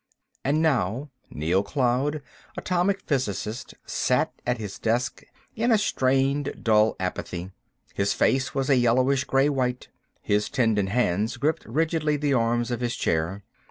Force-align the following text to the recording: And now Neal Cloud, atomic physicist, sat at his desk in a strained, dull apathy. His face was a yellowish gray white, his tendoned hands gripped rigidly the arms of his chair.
And 0.43 0.63
now 0.63 1.11
Neal 1.29 1.61
Cloud, 1.61 2.23
atomic 2.57 3.01
physicist, 3.05 3.75
sat 3.85 4.31
at 4.47 4.57
his 4.57 4.79
desk 4.79 5.23
in 5.55 5.71
a 5.71 5.77
strained, 5.77 6.63
dull 6.63 6.95
apathy. 6.99 7.51
His 7.93 8.11
face 8.11 8.55
was 8.55 8.67
a 8.71 8.77
yellowish 8.77 9.25
gray 9.25 9.47
white, 9.47 9.89
his 10.23 10.49
tendoned 10.49 10.89
hands 10.89 11.37
gripped 11.37 11.65
rigidly 11.65 12.17
the 12.17 12.33
arms 12.33 12.71
of 12.71 12.79
his 12.79 12.95
chair. 12.95 13.43